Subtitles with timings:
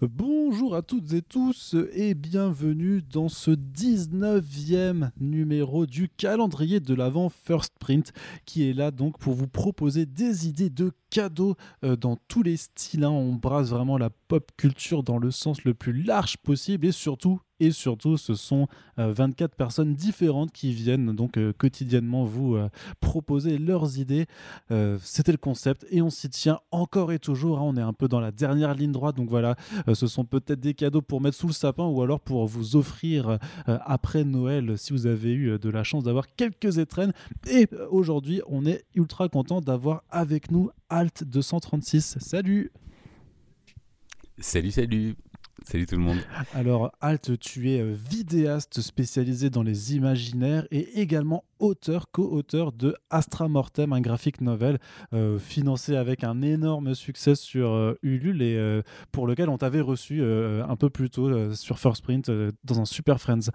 [0.00, 7.28] Bonjour à toutes et tous et bienvenue dans ce 19e numéro du calendrier de l'avant
[7.28, 8.12] First Print
[8.44, 12.56] qui est là donc pour vous proposer des idées de cadeaux euh, dans tous les
[12.56, 13.02] styles.
[13.02, 13.10] hein.
[13.10, 17.40] On brasse vraiment la pop culture dans le sens le plus large possible et surtout
[17.60, 18.68] et surtout ce sont
[18.98, 22.68] euh, 24 personnes différentes qui viennent donc euh, quotidiennement vous euh,
[23.00, 24.26] proposer leurs idées.
[24.70, 27.58] Euh, C'était le concept et on s'y tient encore et toujours.
[27.58, 27.62] hein.
[27.64, 29.56] On est un peu dans la dernière ligne droite donc voilà
[29.88, 32.76] euh, ce sont peut-être des cadeaux pour mettre sous le sapin ou alors pour vous
[32.76, 37.12] offrir euh, après Noël si vous avez eu euh, de la chance d'avoir quelques étrennes.
[37.50, 42.16] Et euh, aujourd'hui, on est ultra content d'avoir avec nous Alt 236.
[42.20, 42.70] Salut
[44.40, 45.16] Salut, salut.
[45.64, 46.18] Salut tout le monde.
[46.54, 52.94] Alors Alt, tu es euh, vidéaste spécialisé dans les imaginaires et également auteur, co-auteur de
[53.10, 54.78] Astra Mortem, un graphic novel
[55.12, 58.82] euh, financé avec un énorme succès sur euh, Ulule et
[59.12, 62.30] pour lequel on t'avait reçu un peu plus tôt sur First Print
[62.64, 63.50] dans un Super Friends.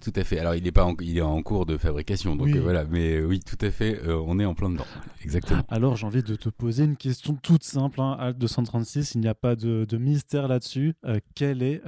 [0.00, 0.38] Tout à fait.
[0.38, 2.56] Alors, il est pas en, il est en cours de fabrication, donc Oui.
[2.58, 2.84] euh, voilà.
[2.84, 4.00] Mais euh, oui, tout à fait.
[4.06, 4.86] euh, on est en plein dedans.
[5.24, 5.62] Exactement.
[5.68, 9.28] Alors j'ai envie de te poser une question toute simple, hein, Alt 236, il n'y
[9.28, 10.94] a pas de, de mystère là-dessus.
[11.04, 11.82] Euh, quel est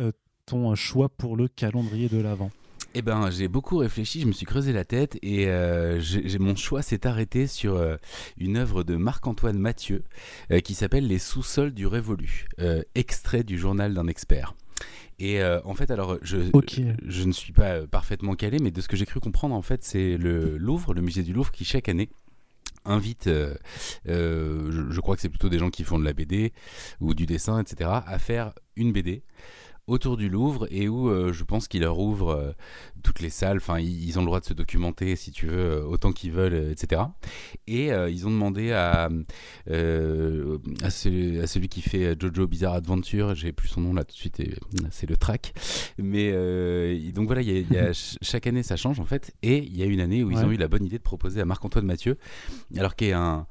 [0.46, 2.50] ton choix pour le calendrier de l'Avent?
[2.94, 4.20] Eh ben, j'ai beaucoup réfléchi.
[4.20, 5.98] Je me suis creusé la tête et euh,
[6.38, 7.96] mon choix s'est arrêté sur euh,
[8.36, 10.04] une œuvre de Marc-Antoine Mathieu
[10.50, 12.48] euh, qui s'appelle Les sous-sols du Révolu,
[12.94, 14.54] extrait du journal d'un expert.
[15.18, 18.88] Et euh, en fait, alors, je, ne suis pas euh, parfaitement calé, mais de ce
[18.88, 21.88] que j'ai cru comprendre, en fait, c'est le Louvre, le musée du Louvre, qui chaque
[21.88, 22.08] année
[22.84, 23.54] invite, euh,
[24.08, 26.52] euh, je, je crois que c'est plutôt des gens qui font de la BD
[27.00, 29.22] ou du dessin, etc., à faire une BD
[29.92, 32.52] autour du Louvre et où euh, je pense qu'il leur ouvre euh,
[33.02, 35.58] toutes les salles, enfin ils, ils ont le droit de se documenter si tu veux
[35.58, 37.02] euh, autant qu'ils veulent, etc.
[37.66, 39.04] Et euh, ils ont demandé à,
[39.70, 44.12] à, celui, à celui qui fait Jojo Bizarre Adventure, j'ai plus son nom là tout
[44.12, 44.42] de suite,
[44.90, 45.52] c'est le track.
[45.98, 46.32] Mais
[47.12, 49.32] donc voilà, il y a- il y a ch- chaque année ça change en fait,
[49.42, 50.44] et il y a une année où ils Ouais.
[50.44, 52.16] ont eu la bonne idée de proposer à Marc-Antoine Mathieu,
[52.76, 53.46] alors qui est un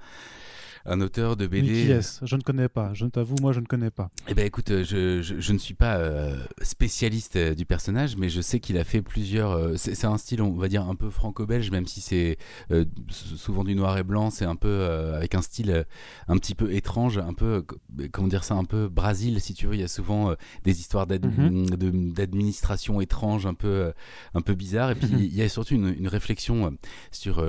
[0.85, 1.67] un auteur de BD.
[1.67, 2.25] qui est-ce?
[2.25, 4.09] Je ne connais pas, je t'avoue, moi je ne connais pas.
[4.27, 8.15] Eh ben écoute, euh, je, je, je ne suis pas euh, spécialiste euh, du personnage,
[8.17, 9.51] mais je sais qu'il a fait plusieurs.
[9.51, 12.37] euh, c'est un style, on va dire, un peu franco-belge, même si c'est
[12.71, 14.29] euh, sou- souvent du noir et blanc.
[14.29, 15.85] C'est un peu euh, avec un style
[16.27, 17.77] un petit peu étrange, un peu, co-
[18.11, 19.75] comment dire ça, un peu Brésil, si tu veux.
[19.75, 21.69] Il y a souvent des histoires d'ad- Mhm.
[21.69, 23.91] de- d'administration étrange, un peu,
[24.33, 24.91] un peu bizarre.
[24.91, 25.19] Et puis Mhm.
[25.19, 26.75] il y a surtout une, une réflexion
[27.11, 27.43] sur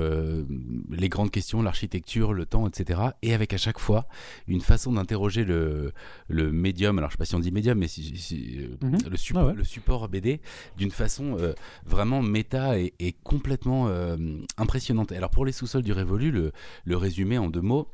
[0.89, 2.99] les grandes questions, l'architecture, le temps, etc.
[3.25, 4.07] Et avec à chaque fois
[4.47, 5.93] une façon d'interroger le,
[6.27, 8.97] le médium, alors je sais pas si on dit médium, mais si, si- euh, Mhm.
[9.09, 9.53] le, suppo- Ah ouais.
[9.53, 10.41] le support BD
[10.77, 11.53] d'une façon euh,
[11.85, 14.17] vraiment méta et, et complètement euh,
[14.57, 15.11] impressionnante.
[15.13, 16.51] Alors pour les sous-sols du Révolu, le,
[16.83, 17.87] le résumé en deux mots,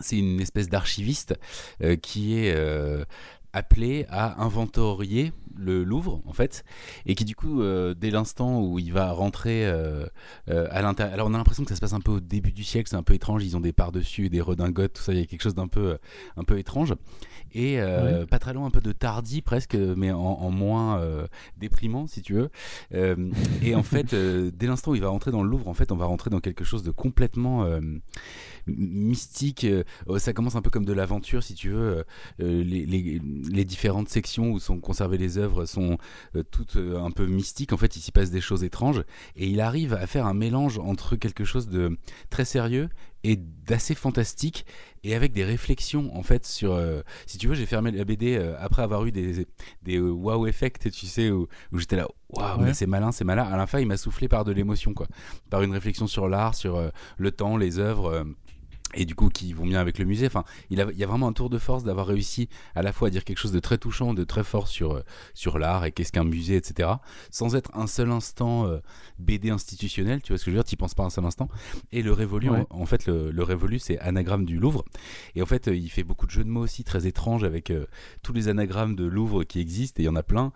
[0.00, 1.34] c'est une espèce d'archiviste
[1.82, 3.04] euh, qui est euh,
[3.52, 6.64] appelé à inventorier le Louvre en fait
[7.06, 10.06] et qui du coup euh, dès l'instant où il va rentrer euh,
[10.48, 12.52] euh, à l'intérieur alors on a l'impression que ça se passe un peu au début
[12.52, 15.12] du siècle c'est un peu étrange ils ont des par dessus des redingotes tout ça
[15.12, 15.98] il y a quelque chose d'un peu
[16.36, 16.94] un peu étrange.
[17.52, 17.80] Et
[18.30, 21.02] pas très loin un peu de tardi presque mais en, en moins
[21.56, 22.50] déprimant si tu veux.
[23.62, 25.96] Et en fait dès l'instant où il va rentrer dans le Louvre en fait on
[25.96, 27.66] va rentrer dans quelque chose de complètement
[28.66, 29.66] mystique.
[30.18, 32.04] Ça commence un peu comme de l'aventure si tu veux.
[32.38, 33.20] Les, les,
[33.50, 35.98] les différentes sections où sont conservées les œuvres sont
[36.36, 37.72] euh, toutes euh, un peu mystiques.
[37.72, 39.02] En fait, il s'y passe des choses étranges
[39.36, 41.98] et il arrive à faire un mélange entre quelque chose de
[42.30, 42.88] très sérieux
[43.22, 44.64] et d'assez fantastique
[45.04, 48.36] et avec des réflexions en fait sur euh, si tu veux j'ai fermé la BD
[48.36, 49.46] euh, après avoir eu des
[49.82, 52.64] des euh, wow effects tu sais où, où j'étais là waouh Ouais.
[52.66, 55.06] mais c'est malin c'est malin à la fin il m'a soufflé par de l'émotion quoi
[55.50, 58.24] par une réflexion sur l'art sur le temps les œuvres
[58.94, 60.26] et du coup qui vont bien avec le musée.
[60.26, 62.92] Enfin, il, a, il y a vraiment un tour de force d'avoir réussi à la
[62.92, 65.02] fois à dire quelque chose de très touchant, de très fort sur, euh,
[65.34, 66.88] sur l'art et qu'est-ce qu'un musée, etc.
[67.30, 68.78] Sans être un seul instant euh,
[69.18, 71.48] BD institutionnel, tu vois ce que je veux dire, tu penses pas un seul instant.
[71.92, 72.66] Et le Révolu, Ouais.
[72.70, 74.84] en, en fait, le, le Révolu, c'est anagramme du Louvre.
[75.34, 77.70] Et en fait, euh, il fait beaucoup de jeux de mots aussi très étranges avec
[77.70, 77.86] euh,
[78.22, 80.52] tous les anagrammes de Louvre qui existent, et il y en a plein.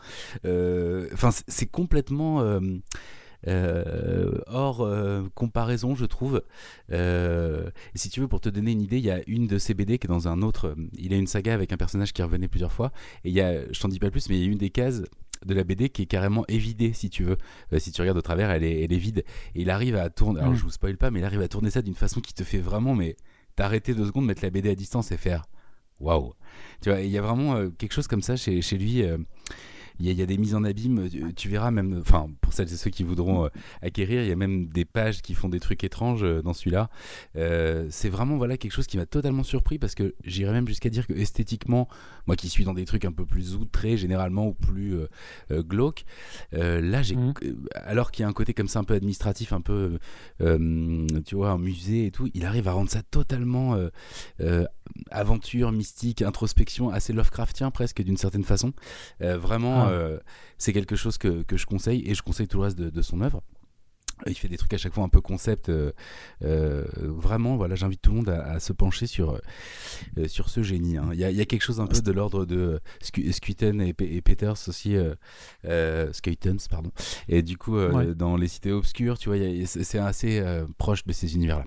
[1.13, 2.43] Enfin, c'est complètement...
[3.49, 6.43] euh, hors euh, comparaison, je trouve.
[6.93, 9.59] Euh, et si tu veux, pour te donner une idée, il y a une de
[9.59, 10.75] ces BD qui est dans un autre.
[10.99, 12.93] Il a une saga avec un personnage qui revenait plusieurs fois.
[13.25, 14.71] Et il y a, je t'en dis pas plus, mais il y a une des
[14.71, 15.03] cases
[15.45, 17.37] de la BD qui est carrément évidée, si tu veux.
[17.73, 19.25] Euh, si tu regardes au travers, elle est, elle est vide.
[19.55, 20.41] Et il arrive à tourner.
[20.41, 20.57] Alors, Mm.
[20.57, 22.59] je vous spoil pas, mais il arrive à tourner ça d'une façon qui te fait
[22.59, 23.17] vraiment, mais
[23.57, 25.45] t'arrêter deux secondes, mettre la BD à distance et faire
[26.01, 26.33] waouh.
[26.81, 29.03] Tu vois, il y a vraiment euh, quelque chose comme ça chez, chez lui.
[29.03, 29.19] euh,
[30.01, 31.09] il y, a des mises en abîme.
[31.37, 33.49] Tu, verras même, enfin, pour celles et ceux qui voudront
[33.81, 36.91] acquérir, il y a même des pages qui font des trucs étranges dans celui-là.
[37.35, 41.07] c'est vraiment voilà quelque chose qui m'a totalement surpris parce que j'irais même jusqu'à dire
[41.07, 41.89] que esthétiquement,
[42.27, 44.97] moi qui suis dans des trucs un peu plus outrés généralement ou plus
[45.51, 46.05] glauques,
[46.53, 47.35] là j'ai, mmh.
[47.75, 49.99] alors qu'il y a un côté comme ça un peu administratif, un peu,
[50.39, 53.79] tu vois, un musée et tout, il arrive à rendre ça totalement
[55.11, 58.73] aventure, mystique, introspection, assez Lovecraftien presque d'une certaine façon.
[59.23, 59.91] Euh, vraiment, ah.
[59.91, 60.19] euh,
[60.59, 63.21] c'est quelque chose que, que, je conseille et je conseille tout le reste de, son
[63.21, 63.43] œuvre.
[64.27, 65.69] Il fait des trucs à chaque fois un peu concept.
[65.69, 65.93] Euh,
[66.41, 69.41] vraiment, voilà, j'invite tout le monde à, se pencher sur,
[70.29, 70.97] sur ce génie.
[70.97, 71.11] Hein.
[71.13, 74.97] Il y, a quelque chose un peu de l'ordre de Scuiten et, Peters aussi,
[76.71, 76.93] pardon.
[77.29, 77.77] Et du coup,
[78.15, 80.43] dans les cités obscures, tu vois, c'est assez
[80.79, 81.65] proche de ces univers-là.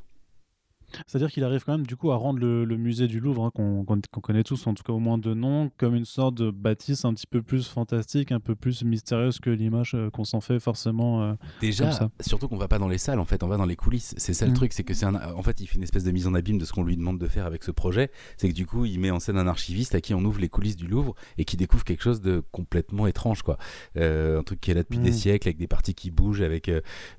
[1.06, 4.22] C'est-à-dire qu'il arrive quand même du coup à rendre le, musée du Louvre, hein, qu'on
[4.22, 7.14] connaît tous, en tout cas au moins de nom, comme une sorte de bâtisse un
[7.14, 11.24] petit peu plus fantastique, un peu plus mystérieuse que l'image euh, qu'on s'en fait forcément.
[11.24, 13.76] Euh, Déjà, surtout qu'on va pas dans les salles, en fait, on va dans les
[13.76, 14.14] coulisses.
[14.18, 14.56] C'est ça le mmh.
[14.56, 16.66] truc, c'est que c'est en fait, il fait une espèce de mise en abîme de
[16.66, 18.12] ce qu'on lui demande de faire avec ce projet.
[18.38, 20.50] C'est que du coup, il met en scène un archiviste à qui on ouvre les
[20.50, 23.58] coulisses du Louvre et qui découvre quelque chose de complètement étrange, quoi.
[23.98, 25.14] Euh, un truc qui est là depuis des mmh.
[25.14, 26.72] siècles, avec des parties qui bougent, avec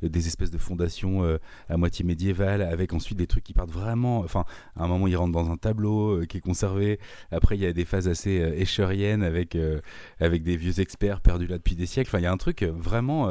[0.02, 1.38] des espèces de fondations
[1.68, 4.20] à moitié médiévales, avec ensuite des trucs qui partent vraiment.
[4.20, 4.44] Enfin,
[4.76, 6.98] à un moment, il rentre dans un tableau euh, qui est conservé.
[7.30, 9.80] Après, il y a des phases assez euh, avec, euh,
[10.20, 12.10] avec des vieux experts perdus là depuis des siècles.
[12.10, 13.28] Enfin, il y a un truc vraiment.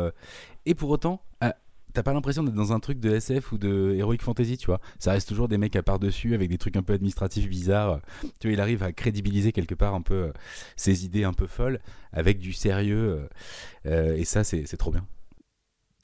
[0.66, 1.56] Et pour autant, ah,
[1.94, 4.80] t'as pas l'impression d'être dans un truc de SF ou de Heroic Fantasy, tu vois?
[5.00, 8.00] Ça reste toujours des mecs à part dessus avec des trucs un peu administratifs bizarres.
[8.40, 10.32] Tu vois, il arrive à crédibiliser quelque part un peu
[10.76, 11.80] ses idées un peu folles
[12.14, 13.28] avec du sérieux.
[13.86, 15.06] et ça, c'est trop bien.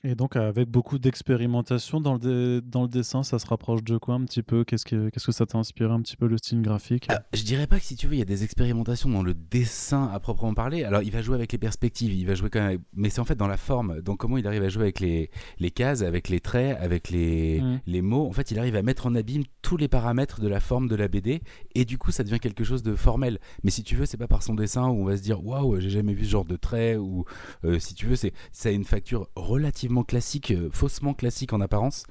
[0.06, 4.16] Et donc, avec beaucoup d'expérimentation dans le, dans le dessin, ça se rapproche de quoi
[4.16, 4.66] un petit peu?
[4.66, 7.06] Qu'est-ce que, qu'est-ce que ça t'a inspiré un petit peu le style graphique?
[7.08, 9.34] Ah, Je dirais pas que si tu veux, il y a des expérimentations dans le
[9.34, 10.84] dessin à proprement parler.
[10.84, 12.82] Alors, il va jouer avec les perspectives, il va jouer quand même.
[12.94, 14.02] Mais c'est en fait dans la forme.
[14.02, 17.62] Donc, comment il arrive à jouer avec les, les cases, avec les traits, avec les,
[17.62, 17.80] mmh.
[17.88, 18.28] les mots?
[18.28, 20.98] En fait, il arrive à mettre en abîme tous les paramètres de la forme de
[20.98, 21.42] la BD.
[21.76, 23.40] Et du coup, ça devient quelque chose de formel.
[23.64, 25.80] Mais si tu veux, c'est pas par son dessin où on va se dire waouh,
[25.80, 26.98] j'ai jamais vu ce genre de trait.
[26.98, 27.24] Ou
[27.64, 31.62] euh, si tu veux, c'est, ça a une facture relativement classique, euh, faussement classique en
[31.62, 32.06] apparence.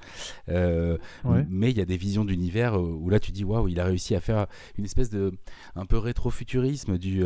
[0.49, 0.99] Euh,
[1.49, 3.85] mais il y a des visions d'univers euh, où là tu dis waouh, il a
[3.85, 4.47] réussi à faire
[4.79, 5.33] une espèce de
[5.75, 7.25] un peu rétro-futurisme, du,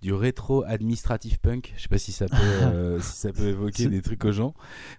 [0.00, 1.72] du rétro-administratif punk.
[1.76, 4.54] Je sais pas si ça peut, si ça peut évoquer des trucs aux gens,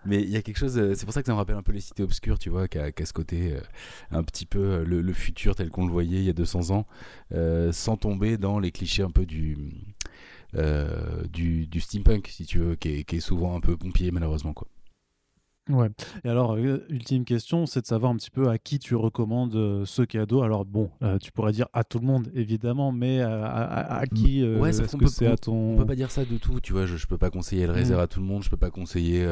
[0.06, 0.80] mais il y a quelque chose.
[0.94, 2.78] c'est pour ça que ça me rappelle un peu les cités obscures, tu vois, qui
[2.78, 3.58] a, ce côté
[4.12, 6.86] un petit peu le, futur tel qu'on le voyait il y a 200 ans,
[7.72, 9.58] sans tomber dans les clichés un peu du.
[10.54, 14.54] du, du, steampunk, si tu veux, qui est, qui est, souvent un peu pompier, malheureusement.
[14.54, 14.68] Quoi.
[15.70, 15.90] Ouais.
[16.26, 19.56] Et alors, euh, ultime question, c'est de savoir un petit peu à qui tu recommandes
[19.56, 20.42] euh, ce cadeau.
[20.42, 24.72] Alors bon, euh, tu pourrais dire à tout le monde, évidemment, mais à, qui ouais,
[24.72, 25.76] est-ce que c'est à ton...
[25.76, 26.86] On peut pas dire ça de tout, tu vois.
[26.86, 27.76] Je, je peux pas conseiller le mmh.
[27.76, 29.26] réserve à tout le monde, je peux pas conseiller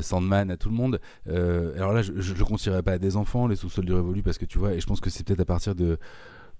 [0.00, 1.00] Sandman à tout le monde.
[1.26, 4.38] alors là, je, ne le conseillerais pas à des enfants, les sous-sols du Révolu, parce
[4.38, 5.98] que tu vois, et je pense que c'est peut-être à partir de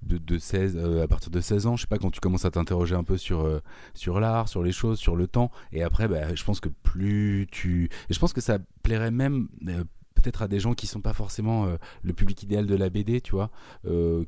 [0.03, 2.51] de, 16, euh, à partir de 16 ans, je sais pas, quand tu commences à
[2.51, 3.61] t'interroger un peu sur, euh,
[3.95, 7.47] sur l'art, sur les choses, sur le temps, et après, bah, je pense que plus
[7.51, 7.91] tu...
[8.09, 9.85] Et je pense que ça plairait même euh,
[10.15, 11.69] peut-être à des gens qui sont pas forcément
[12.03, 13.51] le public idéal de la BD, tu vois,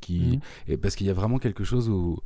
[0.01, 0.41] qui...
[0.69, 0.77] Mmh.
[0.77, 2.21] parce qu'il y a vraiment quelque chose où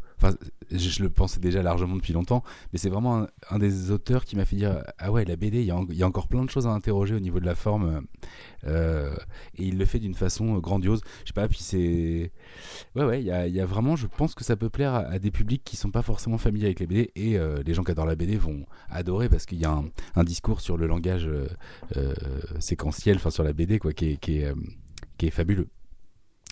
[0.70, 2.42] je, le pensais déjà largement depuis longtemps,
[2.72, 5.66] mais c'est vraiment un, des auteurs qui m'a fait dire Ah ouais, la BD, il
[5.66, 8.02] y, a, encore plein de choses à interroger au niveau de la forme.
[8.64, 9.14] Euh,
[9.56, 11.00] et il le fait d'une façon grandiose.
[11.22, 12.32] Je sais pas, puis c'est.
[12.94, 15.62] Ouais, ouais, il y a, vraiment, je pense que ça peut plaire à, des publics
[15.64, 18.16] qui sont pas forcément familiers avec les BD, et euh, les gens qui adorent la
[18.16, 19.82] BD vont adorer parce qu'il y a
[20.14, 21.28] un, discours sur le langage
[21.96, 22.14] euh,
[22.60, 25.68] séquentiel, enfin sur la BD, quoi, qui est fabuleux.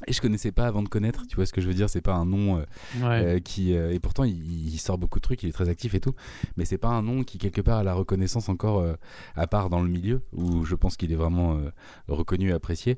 [0.07, 2.00] Et je connaissais pas avant de connaître, tu vois ce que je veux dire, c'est
[2.00, 2.64] pas un nom euh,
[3.02, 6.00] euh, qui euh, et pourtant il, sort beaucoup de trucs, il est très actif et
[6.00, 6.14] tout,
[6.57, 8.85] mais c'est pas un nom qui quelque part a la reconnaissance encore
[9.37, 11.61] à part dans le milieu où je pense qu'il est vraiment
[12.09, 12.97] reconnu et apprécié,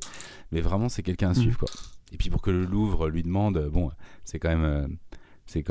[0.53, 1.67] mais vraiment c'est quelqu'un à suivre mm.
[1.67, 1.69] quoi.
[2.13, 3.91] Et puis pour que le Louvre lui demande, bon,
[4.25, 4.97] c'est quand même
[5.47, 5.65] c'est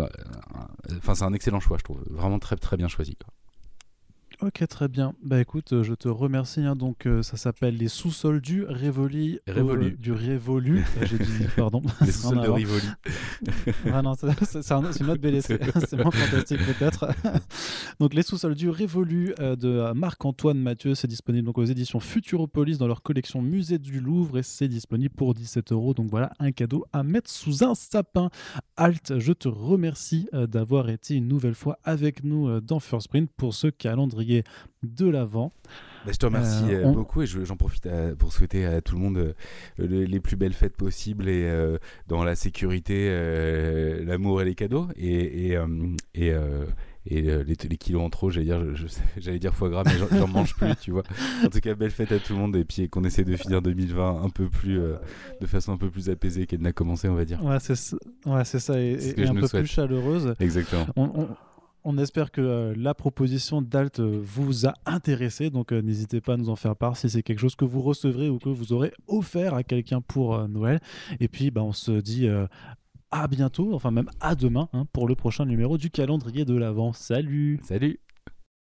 [0.97, 3.33] enfin c'est un excellent choix je trouve, vraiment très très bien choisi quoi.
[4.43, 5.13] Ok, très bien.
[5.23, 6.61] Bah écoute, euh, je te remercie.
[6.61, 6.75] Hein.
[6.75, 9.39] Donc, euh, ça s'appelle Les sous-sols du Révolu.
[9.45, 9.91] Révolu.
[9.99, 10.83] du Révolu.
[11.03, 11.83] J'ai dit, pardon.
[12.01, 12.87] Les sous-sols de Rivoli.
[13.93, 17.09] ah non, c'est une autre belle C'est moins fantastique peut-être.
[17.99, 20.95] donc, Les sous-sols du Révolu euh, de Marc-Antoine Mathieu.
[20.95, 25.13] C'est disponible donc, aux éditions Futuropolis dans leur collection Musée du Louvre et c'est disponible
[25.13, 25.93] pour 17 euros.
[25.93, 28.31] Donc, voilà, un cadeau à mettre sous un sapin.
[28.75, 33.53] Alt, je te remercie d'avoir été une nouvelle fois avec nous dans First Print pour
[33.53, 34.30] ce calendrier
[34.83, 35.53] de l'avant.
[36.05, 39.01] Bah, je te remercie euh, euh, beaucoup et j'en profite pour souhaiter à tout le
[39.01, 39.33] monde euh,
[39.77, 41.51] les plus belles fêtes possibles et
[42.07, 43.09] dans la sécurité,
[44.05, 44.87] l'amour et les cadeaux.
[44.95, 46.31] Et, et,
[47.07, 48.63] et les, les, kilos en trop, j'allais dire,
[49.17, 51.03] j'allais dire foie gras, mais j'en mange plus, tu vois.
[51.43, 53.61] En tout cas, belle fête à tout le monde et puis qu'on essaie de finir
[53.61, 57.25] 2020 un peu plus, de façon un peu plus apaisée qu'elle n'a commencé, on va
[57.25, 57.43] dire.
[57.43, 58.97] Ouais, c'est ça, ouais, ça et,
[59.27, 60.35] un peu plus chaleureuse.
[60.39, 60.87] Exactement.
[60.95, 61.27] On,
[61.97, 66.75] espère que la proposition d'Alt vous a intéressé, donc n'hésitez pas à nous en faire
[66.75, 70.01] part si c'est quelque chose que vous recevrez ou que vous aurez offert à quelqu'un
[70.01, 70.79] pour Noël.
[71.19, 72.27] Et puis, bah, on se dit
[73.11, 76.93] à bientôt, enfin même à demain, hein, pour le prochain numéro du calendrier de l'Avent.
[76.93, 77.99] Salut Salut